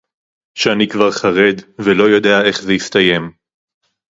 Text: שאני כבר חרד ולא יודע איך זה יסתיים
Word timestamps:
שאני 0.57 0.87
כבר 0.89 1.11
חרד 1.11 1.61
ולא 1.79 2.03
יודע 2.13 2.41
איך 2.47 2.61
זה 2.61 2.73
יסתיים 2.73 3.31